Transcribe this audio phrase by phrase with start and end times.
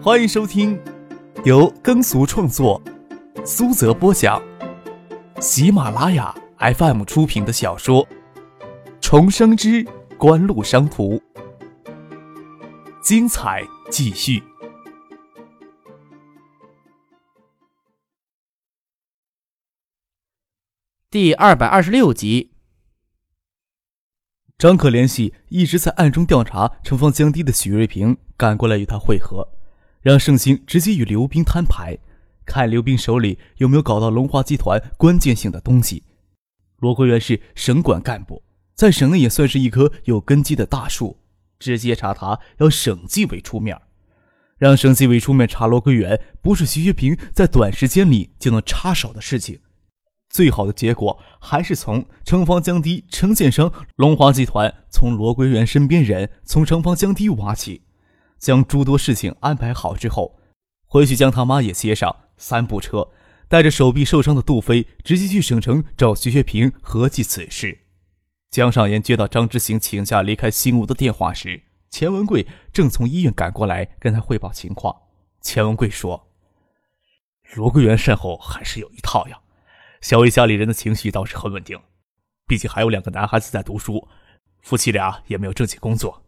[0.00, 0.80] 欢迎收听
[1.44, 2.80] 由耕俗创作、
[3.44, 4.40] 苏泽播讲、
[5.40, 8.06] 喜马拉雅 FM 出品的小说
[9.00, 9.84] 《重生之
[10.16, 11.16] 官路商途》，
[13.02, 14.40] 精彩继续，
[21.10, 22.52] 第二百二十六集。
[24.56, 29.48] 张可联系一直在暗中调查城防江堤的许瑞平赶过来与他会合，
[30.08, 31.98] 让盛兴直接与刘斌摊牌，
[32.46, 36.02] 看刘斌手里有没有搞到龙华集团关键性的东西。
[36.78, 38.42] 罗桂元是省管干部，
[38.74, 41.18] 在省内也算是一棵有根基的大树，
[41.58, 43.78] 直接查他要省纪委出面，
[44.56, 49.60] 让省纪委出面查罗桂元，不是徐学平在短时间里就能插手的事情。
[50.30, 57.82] 最好的结果还是从城防江堤承建商龙华集团，从罗桂元身边人，从城防江堤挖起，
[58.38, 60.38] 将诸多事情安排好之后，
[60.86, 63.10] 回去将他妈也接上三部车，
[63.48, 67.80] 带着手臂受伤的杜飞，直接去省城找徐学平合计此事。
[68.50, 74.94] 江尚言接到张之行请假离开新屋的电话时，钱文贵正从医院赶过来跟他汇报情况。
[75.40, 76.28] 钱文贵说
[77.54, 79.38] ：“罗桂元善后还是有一套呀。”
[80.00, 81.78] 小薇家里人的情绪倒是很稳定，
[82.46, 84.08] 毕竟还有两个男孩子在读书，
[84.62, 86.22] 夫妻俩也没有正经工作。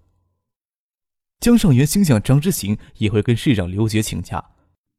[1.40, 4.44] 江上元心想，张之行也会跟市长刘杰请假，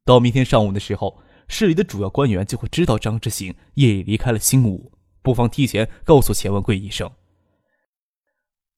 [0.03, 7.11] 到明天上午的时候，市里的主要官员就会知道张之行夜里离开了新武，不妨提前告诉钱文贵一声。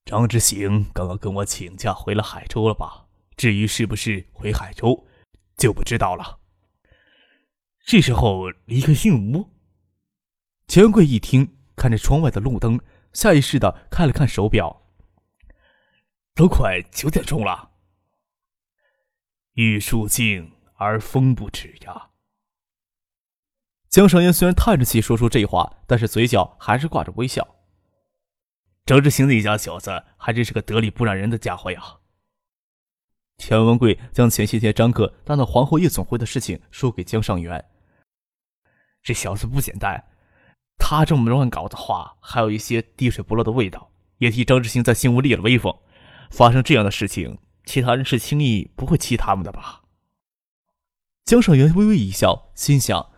[0.04, 3.06] 张之行刚刚跟我请假回了海州了吧？
[3.38, 5.08] 至于是不是回海州，
[5.56, 6.40] 就不知道了。
[7.86, 9.50] 这时候离开新武。
[10.68, 12.78] 钱文贵一听，看着窗外的路灯，
[13.14, 14.83] 下意识的看了看手表，
[16.36, 17.72] 都快九点钟了。
[19.54, 22.10] 玉树静而风不止呀。
[23.88, 27.48] 江尚烟虽然叹着气说出这话，但是嘴角还是挂着微笑。
[28.86, 32.00] 张志行那家小子还真是个得理不让人的家伙呀。
[33.38, 37.64] 钱文贵将前些天张克当到皇后夜总会的事情说给江尚元，
[39.04, 40.04] 这小子不简单。
[40.80, 45.72] 他这么乱搞的话，还有一些滴水不漏的味道，也替张志兴在新屋立了威风。
[46.34, 49.84] 发生这样的事情，其他人是轻易不会欺他们的吧？
[51.24, 53.12] 江尚元微微一笑，心想：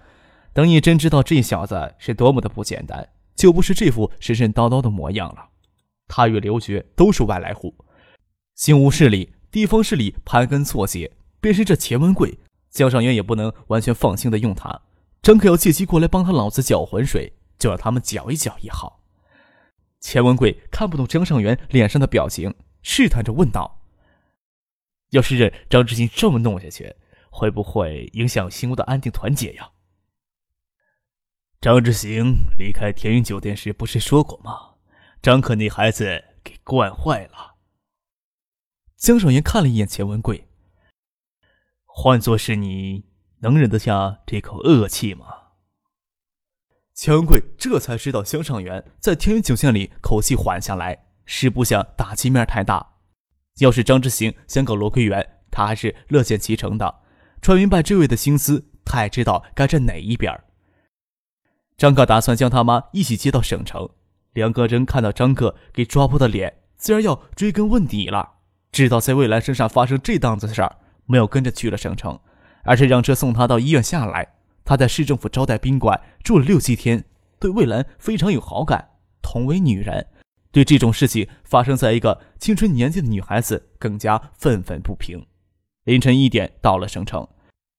[0.51, 5.47] 等你真知道这小子是多么的不简单，就不是这副神神叨叨的模样了。
[6.09, 7.73] 他与刘觉都是外来户，
[8.53, 12.37] 新吴市里、地方势力盘根错节，便是这钱文贵，
[12.69, 14.81] 江尚元也不能完全放心的用他。
[15.21, 17.31] 张可要借机过来帮他老子搅浑水。
[17.57, 19.01] 就让他们搅一搅也好。
[20.01, 22.53] 钱文贵看不懂江尚元脸上的表情，
[22.88, 23.81] 试探着问道
[25.09, 26.96] ：“要是任张志新这么弄下去，
[27.31, 29.72] 会不会影响新屋的安定团结呀？”
[31.59, 34.75] 张志行离开天云酒店时不是说过吗？
[35.19, 37.56] 张可那孩子给惯坏了。
[38.96, 40.47] 江少元看了一眼钱文贵，
[41.85, 43.06] 换做是你，
[43.40, 45.25] 能忍得下这口恶气吗？
[46.94, 52.93] 钱文贵这才知道，江尚元在天云酒店里口气缓下来，是不想打击面太大。
[53.59, 57.01] 要是张之行想搞罗奎元，他还是乐见其成的。
[57.41, 60.33] 揣明白这位的心思，他也知道该站哪一边。
[61.77, 63.89] 张克打算将他妈一起接到省城。
[64.33, 68.33] 梁格真看到张克给抓破的脸，自然要追根问底了。
[68.71, 72.19] 知道在魏兰身上发生这档子事儿，没有跟着去了省城，
[72.63, 74.33] 而是让车送他到医院下来。
[74.65, 77.05] 他在市政府招待宾馆住了六七天，
[77.39, 78.89] 对魏兰非常有好感。
[79.21, 80.07] 同为女人，
[80.55, 85.21] 对这种事情发生在一个青春年纪的女孩子更加愤愤不平。
[85.83, 87.27] 凌晨一点到了省城，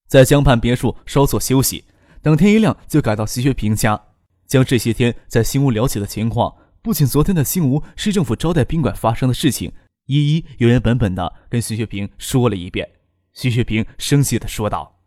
[0.06, 1.86] 在江畔别墅稍作休息，
[2.20, 3.98] 等天一亮就赶到徐学平家，
[4.46, 9.72] 将这些天在新屋了解的情况，不仅昨天在新屋市政府招待宾馆发生的事情，
[10.04, 12.86] 一一原原本本的跟徐学平说了一遍。
[13.32, 15.00] 徐学平生气的说道。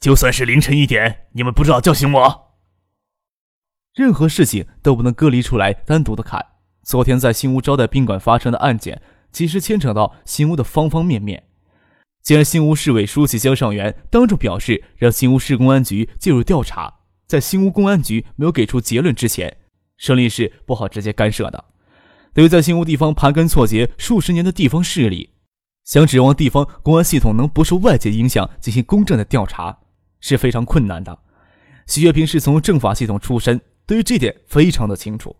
[0.00, 2.43] 就算是凌晨一点，你们不知道叫醒我。
[3.94, 6.44] 任何事情都不能隔离出来单独的看。
[6.82, 9.00] 昨天在新屋招待宾馆发生的案件，
[9.30, 11.44] 其实牵扯到新屋的方方面面。
[12.20, 16.92] 既然新屋市委书记江尚元当众表示让新屋市公安局介入调查，
[17.26, 19.58] 在新屋公安局没有给出结论之前，
[19.96, 21.64] 省里是不好直接干涉的。
[22.32, 25.30] 对于在新屋地方盘根错节数十年的地方势力，
[25.84, 29.78] 想指望地方公安系统能不受外界影响进行公正的调查。
[30.20, 31.18] 是非常困难的。
[31.86, 35.36] 徐学平是从政法系统出身，对于这点非常的清楚。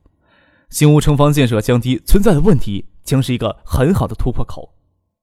[0.71, 4.75] 新屋城防建设降低存在的问题，将是一个很好的突破口。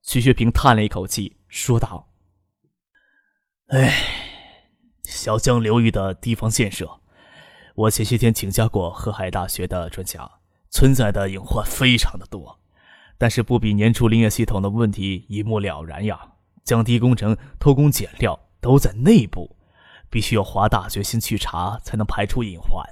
[0.02, 2.08] 徐学平叹了一口气，说道
[3.68, 3.94] ：“哎，
[5.04, 7.02] 小江流域的地方建设，
[7.76, 10.30] 我前些天请教过河海大学的专家，
[10.70, 12.60] 存在的隐患非常的多，
[13.18, 16.34] 但是不比年初林业系统的问题一目了然呀。
[16.64, 19.58] 降低工程、偷工减料都在内部，
[20.10, 22.86] 必须要花大决心去查，才能排除隐患，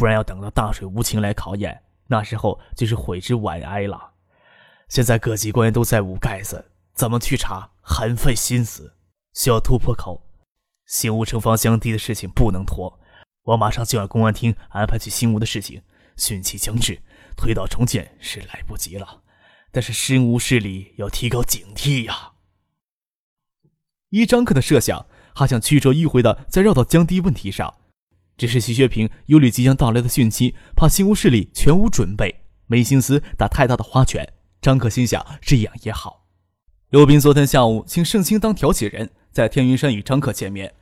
[0.00, 4.12] 不然要等到大水无情来考验，那时候就是悔之晚哀了。
[4.88, 7.70] 现在各级官员都在捂盖子。”怎么去查？
[7.82, 8.94] 很费心思，
[9.34, 10.22] 需要突破口。
[10.86, 12.98] 新屋城防降低的事情不能拖，
[13.42, 15.82] 我马上就让公安厅安排去新屋的事情。
[16.16, 17.02] 汛期将至，
[17.36, 19.20] 推倒重建是来不及了。
[19.70, 22.32] 但是新屋势力要提高警惕呀。
[24.08, 25.04] 依张克的设想，
[25.34, 27.74] 他想曲折迂回的再绕到江堤问题上，
[28.40, 32.34] 只是徐学平忧虑即将到来的汛期，怕新屋势力全无准备，
[32.68, 34.26] 没心思打太大的花拳。
[34.62, 36.24] 张克心想，这样也好。
[36.88, 40.72] 刘斌昨天下午请盛清当调解人，在天云山与张克见面，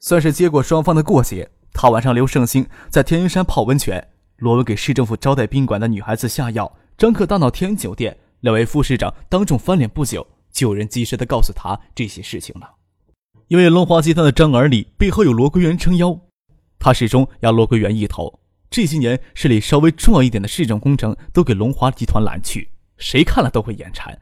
[0.00, 1.48] 算是接过双方的过节。
[1.72, 4.04] 他晚上留盛清在天云山泡温泉，
[4.38, 12.72] 罗文给市政府招待宾馆的女孩子下药，张克大闹天云酒店，两位副市长当众翻脸不久，就有人及时的告诉他这些事情了。
[13.46, 16.18] 因为龙华集团的张儿里背后有罗桂元撑腰，
[16.78, 18.40] 他始终压罗桂元一头。
[18.68, 24.18] 这些年市里稍微重要一点的市政工程都给龙华集团揽去，谁看了都会眼馋。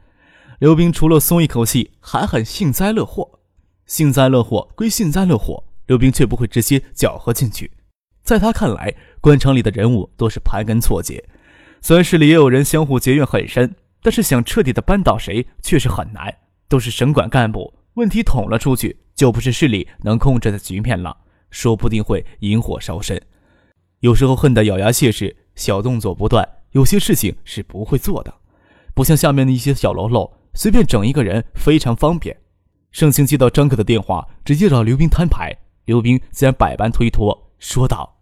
[0.59, 3.39] 刘斌除了松一口气，还很幸灾乐祸。
[3.85, 7.71] 幸灾乐祸归幸灾乐祸，刘斌却不会直接搅和进去。
[8.23, 11.23] 在他看来，官场里的人物都是盘根错节。
[11.81, 16.33] 虽然市里也有人相互结怨很深，但是想彻底的扳倒谁却是很难。
[16.67, 21.15] 都是省管干部，问题捅了出去，就不是市里能控制的局面了，
[21.49, 23.21] 说不定会引火烧身。
[23.99, 28.33] 有时候恨得咬牙切齿，小动作不断，有些事情是不会做的，
[28.93, 30.39] 不像下面的一些小喽啰。
[30.53, 32.35] 随便整一个人非常方便。
[32.91, 35.53] 盛清接到张克的电话，直接找刘冰摊牌。
[35.83, 38.17] 刘冰自然百般推脱，说道：“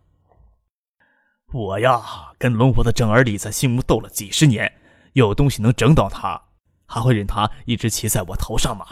[1.53, 2.01] 我呀，
[2.39, 4.73] 跟龙火的郑儿李在新屋斗了几十年，
[5.13, 6.41] 有东西能整倒他，
[6.87, 8.85] 还会任他一直骑在我头上吗？”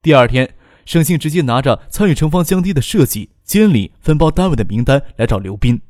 [0.00, 5.80] 第二天，盛清直接拿着参与城防降低的设计、监理、分包单位的名单来找刘斌。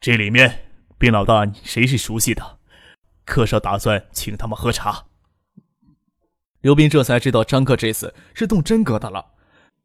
[0.00, 0.66] 这里面，
[0.98, 2.58] 斌老大，谁是熟悉的？
[3.24, 5.06] 客少打算请他们喝茶。
[6.60, 9.24] 刘斌这才知道张克这次是动真格的了。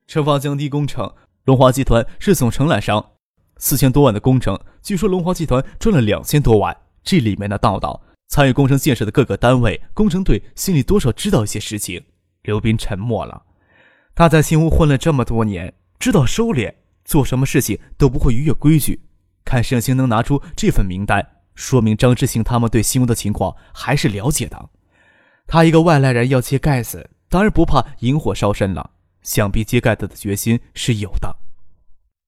[0.08, 1.14] 城防降低工程，
[1.46, 3.14] 龙华集团是总承揽商，
[3.58, 6.76] 四千多万的工程，据说龙华集团赚了两千多万。
[7.04, 12.04] 这里面的道道，参与工程建设的各个单位、工程队心里多少知道一些事情。
[12.44, 13.44] 刘斌沉默了。
[14.14, 16.74] 他在新屋混了这么多年，知道收敛，
[17.06, 19.02] 做什么事情都不会逾越规矩。
[19.44, 21.26] 看盛兴能拿出这份名单。
[21.54, 24.70] 说明张之行他们对新屋的情况还是了解的。
[25.46, 28.92] 他一个外来人要揭盖子，当然不怕引火烧身了。
[29.22, 31.36] 想必揭盖子的决心是有的。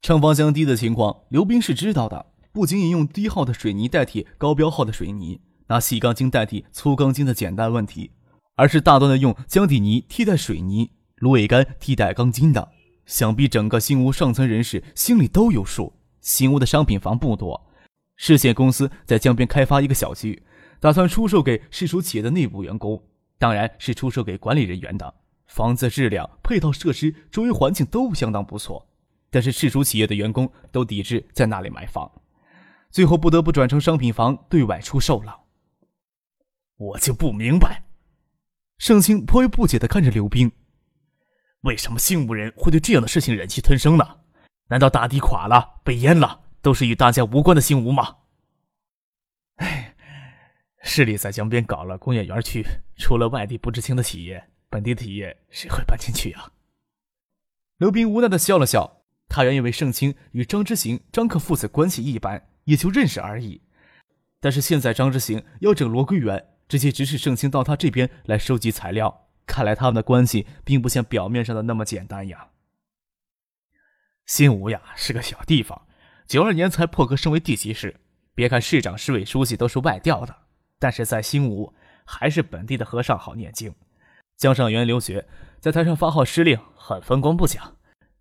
[0.02, 2.28] 城防降低的情况，刘斌是知道的。
[2.52, 8.12] 不仅仅用低号的水泥代替高标号的水泥，拿细钢筋代替粗钢筋的简单问题，
[8.56, 12.72] 而是大段的用江底泥替代水泥、芦苇杆替代钢筋的。
[13.06, 15.94] 想必整个新屋上层人士心里都有数。
[16.22, 17.70] 新屋的商品房不多。
[18.16, 20.42] 市县公司在江边开发一个小区，
[20.80, 23.04] 打算出售给市属企业的内部员工，
[23.38, 25.14] 当然是出售给管理人员的。
[25.48, 28.88] 房子质量、配套设施、周围环境都相当不错，
[29.30, 32.10] 但是市属企业的员工都抵制在那里买房，
[32.90, 35.42] 最后不得不转成商品房对外出售了。
[36.78, 37.84] 我就不明白，
[38.84, 40.52] 盛清颇为不解地看着刘冰，
[41.62, 44.06] 为什么新吴人会对这样的事情忍气吞声呢？
[44.68, 46.42] 难道大地垮了，被淹了？
[46.62, 48.18] 都是与大家无关的新吴吗？
[49.56, 49.96] 哎，
[50.82, 52.62] 市里在江边搞了工业园区，
[52.98, 56.52] 除了外地不知情的企业，本地企业谁会搬进去啊？
[57.78, 63.62] 刘斌无奈的笑了笑，他原以为盛清与张之行、张克父子关系一般，也就认识而已。
[64.42, 72.48] 但是现在张之行要整罗桂园，直接指使盛清到他这边来收集材料，看来他们的关系并不像表面上的那么简单呀。
[74.26, 75.86] 新吴呀，是个小地方。
[76.26, 78.00] 九二年才破格升为地级市，
[78.34, 80.36] 别看市长、市委书记都是外调的，
[80.80, 81.74] 但是在新吴
[82.06, 83.76] 还是本地的和尚好念经。
[84.38, 85.28] 江上元留学，
[85.60, 87.74] 在台上发号施令，很风光不假。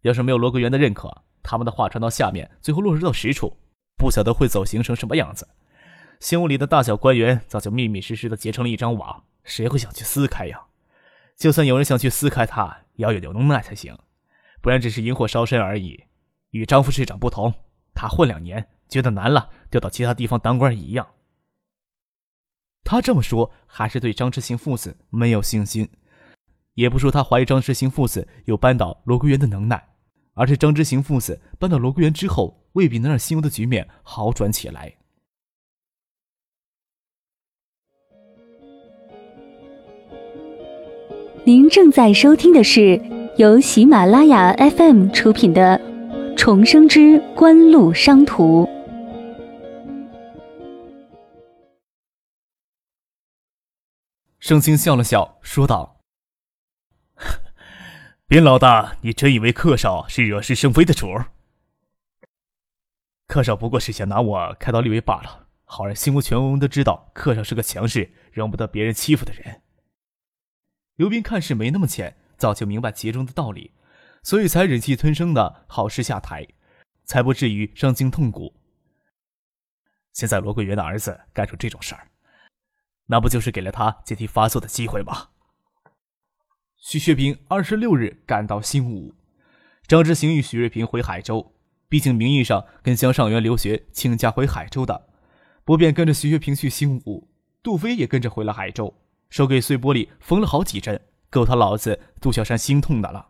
[0.03, 3.57] 要是没有罗桂元的认可，他们的话传到下面，最后落实到实处，
[3.97, 5.49] 不晓得会走形成什么样子。
[6.23, 10.67] 新屋里的大小官员早就密密实实的结成了一张网，谁会想去撕开呀？
[11.37, 13.99] 就算有人想去撕开它，也要有点能耐才行，
[14.61, 16.05] 不然只是引火烧身而已。
[16.50, 17.52] 与张副市长不同。
[17.93, 21.09] 他混两年，觉得难了，调到其他地方当官一样。
[22.85, 25.91] 他这么说，还是对张之行父子没有信心。
[26.75, 29.88] 也不说他怀疑张之行父子有扳倒罗桂元的能耐，
[30.35, 34.95] 而是张之行父子扳倒罗桂元之后，未必能让新屋的局面好转起来。
[41.45, 43.03] 您正在收听的是
[43.37, 45.77] 由喜马拉雅 FM 出品的
[46.37, 48.65] 《重生之官路商途》。
[54.39, 56.01] 盛清笑了笑，说道。
[58.29, 61.27] 边老大，你真以为客少是惹是生非的主儿？
[63.27, 69.62] 客少不过是想拿我开刀立威罢了，好让新屋全屋都知道客少是个强势、容不得别人欺负的人。
[70.97, 73.73] 刘斌看似没那么浅，早就明白其中的道理，
[74.23, 76.47] 所以才忍气吞声的好事下台，
[77.05, 78.55] 才不至于伤筋痛骨。
[80.13, 82.09] 现在罗桂元的儿子干出这种事儿，
[83.07, 85.29] 那不就是给了他借题发作的机会吗？
[86.77, 89.15] 徐学平二十六日赶到新武，
[89.87, 91.55] 张之行与徐瑞平回海州。
[91.89, 95.09] 毕竟名义上跟江上元留学请假回海州的，
[95.65, 97.29] 不便跟着徐学平去新武。
[97.63, 99.01] 杜飞也跟着回了海州，
[99.33, 103.29] 手给碎玻璃缝了好几针，够他老子杜小山心痛的了。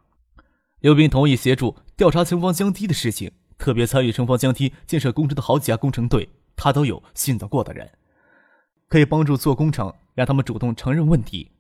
[0.81, 7.89] 刘斌同意协助调查城方江堤的事情，特别参与城方江堤建设工程的好几家工程队，他都有信得过的人，
[8.89, 11.53] 可以帮助做工程，让他们主动承认问题。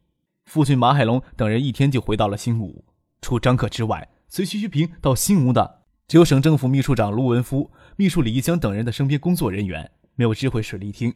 [0.46, 2.84] 父亲马海龙等人一天就回到了新吴，
[3.20, 11.14] 除张克之外，随徐徐平到新吴的只有省政府秘书长卢文夫、秘书李一江等人的身边工作人员，没有知会水利厅，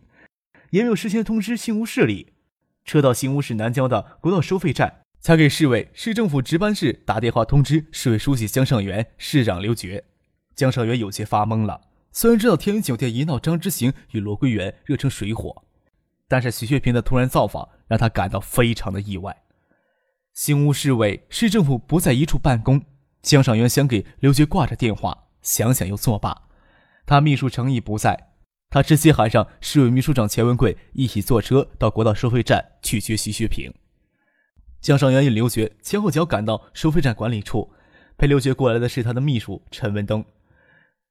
[0.71, 2.35] 也没有事先通知新吴市里。
[2.87, 10.05] 车到新乌市南郊的国道收费站，才给市委、市政府值班室打电话通知市委书记江上元、市长刘觉。
[10.55, 11.81] 江上元有些发懵了，
[12.13, 15.65] 虽然知道天云酒店一闹，张之行与罗桂元热成水火。
[16.29, 19.37] 但是徐学平的突然造访让他感到非常的意外。
[20.33, 22.83] 新屋市委、市政府不在一处办公，
[23.21, 26.43] 江上元想给刘觉挂着电话，想想又作罢。
[27.05, 28.26] 他秘书程毅不在，
[28.77, 33.73] 他直接喊上市委秘书长钱文贵一起坐车到国道收费站去接徐学平。
[34.83, 37.73] 江上元与刘学前后脚赶到收费站管理处，
[38.19, 40.23] 陪刘学过来的是他的秘书陈文登。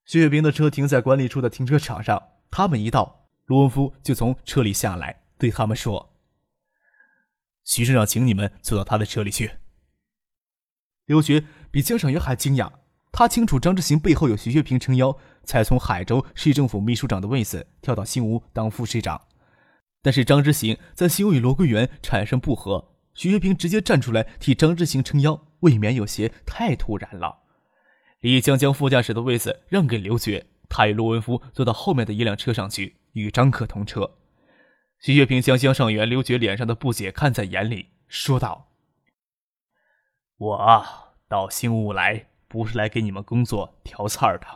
[0.06, 3.26] 徐学平的车停在管理处的停车场上，他们一到。
[3.46, 6.14] 卢文夫就从车里下来，对他们说
[7.66, 9.54] ：“徐省长，请你们坐到他的车里去。”
[11.06, 12.72] 刘学比江上元还惊讶，
[13.18, 19.22] 他清楚张之行背后有徐学平撑腰，才从海州市政府秘书长的位子跳到新吴当副市长。
[20.02, 27.44] 但是张之行在新吴与罗桂元产生不和，徐学平直接站出来替张之行撑腰，未免有些太突然了。
[28.20, 32.98] 李江将副驾驶的位子让给刘觉，他与陆文夫坐到后面的一辆车上去。
[33.14, 34.18] 与张克同车，
[35.00, 38.72] 徐学平将江上元、刘觉脸上的不解看在眼里，说道
[40.36, 40.86] ：“我，
[41.30, 44.48] 到新屋来不是来给你们工作调刺儿的，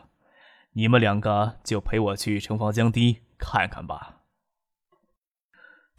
[0.72, 4.22] 你们两个就陪我去城防江堤看看吧。”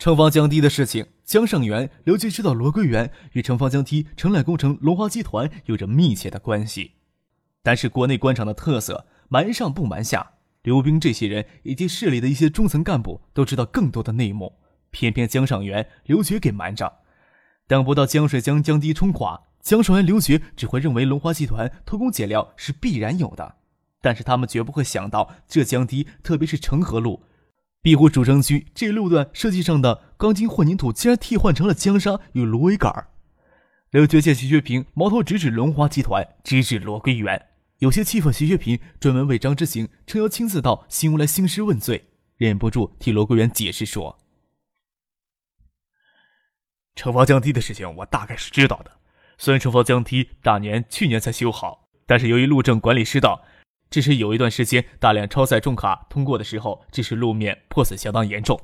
[0.01, 6.93] 城防江堤的事情，江上元、刘局知道，罗桂元与城防江堤承揽工程龙华集团有着密切的关系，
[7.63, 10.33] 但是国内官场的特色，瞒上不瞒下。
[10.63, 14.59] 刘冰这些人以及市里的一些中层干部都知道更多的内幕，
[14.91, 17.01] 偏偏江上元、刘局给瞒着。
[17.67, 23.57] 等不到江水将江堤冲垮，江上元、刘觉只会认为龙华集团偷工减料是必然有的，
[24.01, 27.23] 但是他们绝不会想到这江堤，特别是成河路、
[27.83, 33.09] 碧湖主城区这路段设计上的钢筋混凝土，竟然替换成了江沙与芦苇杆。
[33.91, 37.49] 刘觉见徐学平矛头直指龙华集团，直指罗桂元。
[37.79, 44.19] 有些气愤，徐学平专门为张之行撑腰，亲自到新屋来兴师问罪，忍不住替罗桂元解释说
[46.95, 49.00] ：“惩罚江堤的事情我大概是知道的。
[49.43, 53.41] 虽然城防江堤大年去年才修好，但是由于路政管理失当，
[53.89, 58.61] 这是有一段时间大量超载重卡通过的时候，这是路面破损相当严重，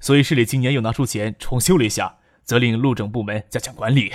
[0.00, 4.12] 所以市里今年又拿出钱重修了一下，责令路政部门加强管理。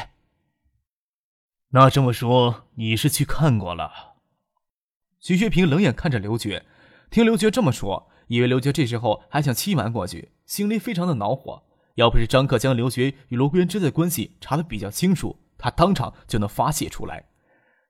[1.71, 4.13] 那这么说，你是去看过了？”
[5.19, 6.63] 徐学平冷眼看着刘觉，
[7.09, 11.63] 听刘觉这么说，以为刘觉这时候还想欺瞒过去，心里非常的恼火。
[11.95, 17.23] 要不是张克将刘觉与罗桂元之的关系查得比较清楚，他当场就能发泄出来。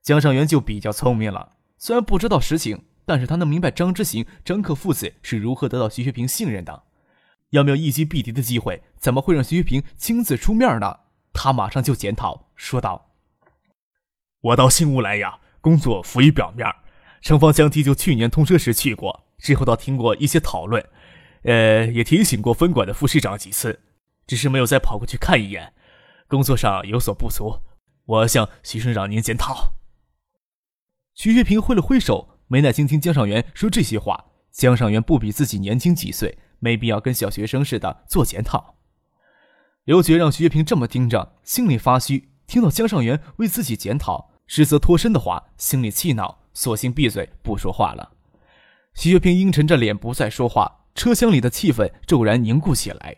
[0.00, 6.84] 江上元就比较聪明了，虽然不知道实情，但是他能明白张之行、张克父子是如何得到徐学平信任的。
[7.50, 11.00] 要没有一击毙敌的机会，怎么会让徐学平亲自出面呢？
[11.32, 13.10] 他马上就检讨，说道
[14.40, 16.64] ：“我到新屋来呀，工作浮于表面。”
[17.20, 20.86] 城方江堤就去年通车时去过，之后倒听过一些讨论，
[21.42, 23.80] 呃，也提醒过分管的副市长几次，
[24.28, 25.72] 只是没有再跑过去看一眼。
[26.34, 27.60] 工作上有所不足，
[28.06, 29.74] 我要向徐省长您检讨。
[31.14, 34.24] 徐学平挥了挥手，没耐心听江上元说这些话。
[34.50, 38.74] 江上元不比自己年轻几岁，没必要跟小学生似的做检讨。
[39.84, 42.30] 刘觉让徐学平这么盯着，心里发虚。
[42.48, 48.10] 听到江上元为自己检讨、实则脱身的话，心里气恼，索性闭嘴不说话了。
[48.94, 50.80] 徐学平阴沉着脸不再说话。
[50.96, 53.16] 车厢里的气氛骤然凝固起来。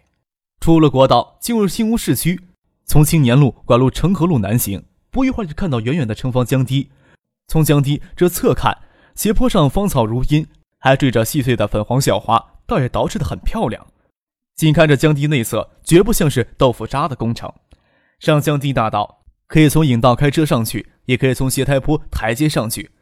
[0.60, 2.40] 出了国道，进入新屋市区，
[2.86, 6.88] 从青年路拐入成河路南行，不一会儿就看到远远的城方江堤。
[7.48, 8.78] 从江堤这侧看，
[9.16, 10.46] 斜坡上芳草如茵，
[10.78, 13.84] 还缀着细碎的粉黄小花，倒也捯饬得很漂亮。
[14.54, 17.52] 近看着江堤内侧，绝不像是豆腐渣的工程。
[18.20, 22.92] 上江堤大道可以从引道开车上去，也可以从斜台坡台阶上去。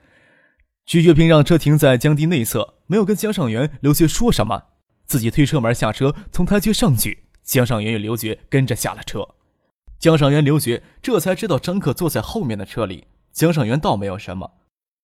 [0.87, 4.63] 徐学平让车停在江堤内侧，没有跟江上元、刘觉说什么，
[5.05, 7.25] 自己推车门下车，从台阶上去。
[7.43, 9.29] 江上元与刘觉跟着下了车。
[10.05, 13.07] 江上元、刘觉这才知道张克坐在后面的车里。
[13.33, 14.59] 江上元倒没有什么，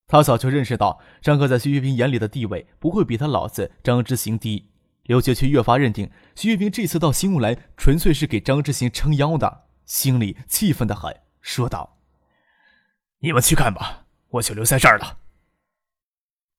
[0.07, 4.69] 他早就认识到张克在徐学平眼里的地位不会比他老子张之行低。
[5.05, 11.97] 刘觉却越发认定徐学平这次到新屋来，纯粹是给张之行撑腰的，心里气愤的很，说道
[13.21, 15.17] ：“你们去看吧，我就留在这儿了。”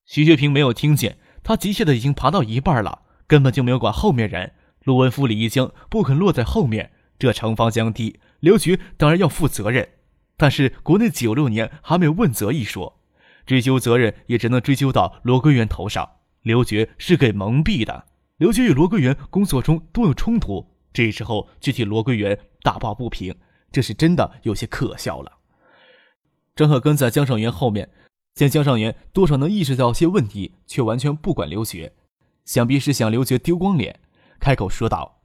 [0.03, 4.53] 徐学平没有听见，他急切的已经爬到一半了，根本就没有管后面人。
[4.83, 6.91] 陆文夫、李一江不肯落在后面，
[7.21, 9.87] 这城防将低，刘局当然要负责任。
[10.35, 12.99] 但是国内九六年还没有问责一说，
[13.45, 16.09] 追究责任也只能追究到罗桂元头上。
[16.41, 18.05] 刘觉是给蒙蔽的，
[18.37, 23.35] 刘觉与罗桂元工作中多有冲突，这时候去替罗桂元大抱不平，
[23.71, 25.31] 这是真的有些可笑了。
[26.55, 27.89] 张鹤跟在江上元后面。
[28.33, 31.93] 见江上元多少能意识到些问题，却完全不管刘觉，
[32.45, 33.99] 想必是想刘觉丢光脸，
[34.39, 35.20] 开口说道：“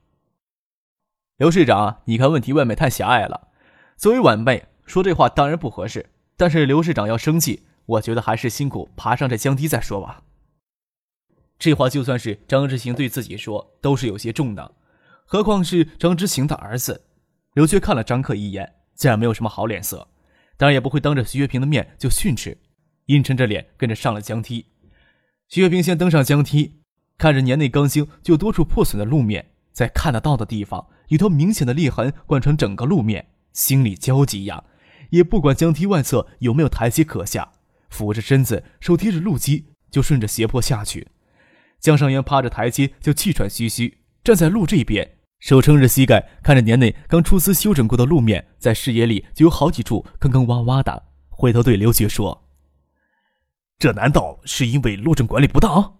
[1.39, 3.49] 刘市长，你看问题外面太狭隘了。
[3.99, 10.23] 作为晚辈说这话当然不合适，但是刘市长要生气，我觉得还是辛苦爬上这江堤再说吧。”
[11.59, 14.77] 这话就算是张之行对自己说，都是有些重的，
[15.27, 17.03] 何况是张之行的儿子。
[17.53, 20.09] 刘觉看了张克一眼，自然没有什么好脸色，
[20.57, 22.57] 当然也不会当着徐月平的面就训斥。
[23.07, 24.67] 阴沉着脸跟着上了江梯，
[25.49, 26.81] 徐月平先登上江梯，
[27.19, 34.65] 看着年内刚兴就多处破损的路面，在看得到的地方有条明显的裂痕贯穿整个路面，心里焦急呀，
[35.11, 37.53] 也不管江梯外侧有没有台阶可下，
[37.91, 41.09] 俯着身子，手贴着路基，就顺着斜坡下去。
[41.79, 52.49] 江上元趴着台阶就气喘吁吁，站在路这边，手撑着膝盖，看着年内刚出资修整过的路面，在视野里就有好几处坑坑洼洼的，回头对刘学说。
[53.79, 55.99] 这难道是因为路政管理不当？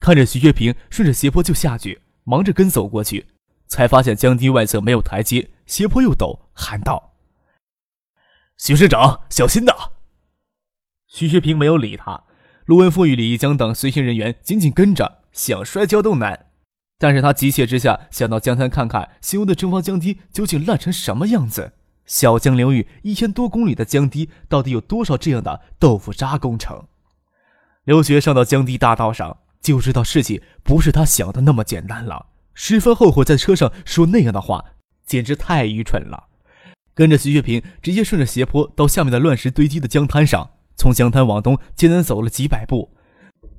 [0.00, 3.26] 看着徐学平顺着斜坡就下去，忙着跟走过去，
[3.68, 7.12] 才发现江堤外侧没有台阶，斜坡又陡，喊道
[8.58, 9.72] ：“徐市长，小心呐！”
[11.06, 12.24] 徐学平没有理他，
[12.64, 16.46] 陆文富与李一江等随行人员紧紧跟着，想摔跤都难。
[16.98, 21.74] 但是他急切之下想到江滩看看新屋的正方江堤究竟烂成什么样子。
[22.04, 26.88] 小江流域一千多公里的江堤，到底有多少这样的豆腐渣工程？
[27.84, 32.26] 刘学上到江堤大道上，就知道事情不是他想的那么简单了。
[32.60, 34.64] 十分后悔在车上说那样的话，
[35.06, 36.24] 简直太愚蠢了。
[36.92, 42.90] 跟着徐学平直接顺着斜坡到下面的乱石堆积的江滩上，从江滩往东艰难走了几百步，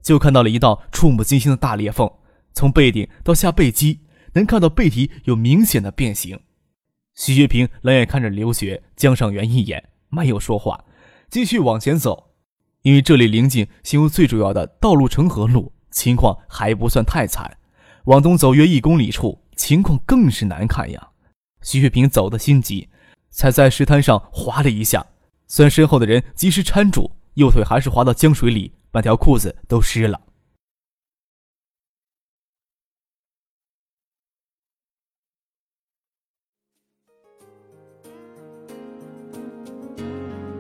[0.04, 2.12] 就看到了一道触目惊心的大裂缝，
[2.54, 4.02] 从背顶到下背脊，
[4.34, 6.38] 能看到背体有明显的变形。
[7.16, 10.84] 徐学平冷眼看着刘学、江上元一眼，没有说话，
[11.30, 12.32] 继续往前走。
[12.82, 17.56] 因为这里临近新屋最主要的道路成河路，情况还不算太惨。
[18.06, 21.10] 往东走约一公里处，情况更是难看呀。
[21.62, 22.90] 徐雪平走得心急，
[23.30, 25.06] 踩在石滩上滑了一下，
[25.48, 30.22] 虽然身后的人及时搀住，右腿还是滑到江水里，半条裤子都湿了。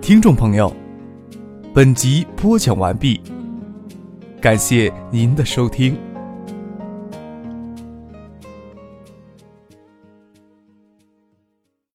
[0.01, 0.75] 听众朋友，
[1.73, 3.21] 本集播讲完毕，
[4.41, 6.08] 感谢您的收听。